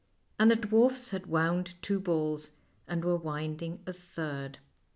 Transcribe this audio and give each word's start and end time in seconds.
And 0.39 0.49
the 0.49 0.55
dwarfs 0.55 1.11
had 1.11 1.27
wound 1.27 1.75
two 1.83 1.99
balls, 1.99 2.53
and 2.87 3.05
were 3.05 3.17
winding 3.17 3.83
a 3.85 3.93
third. 3.93 4.57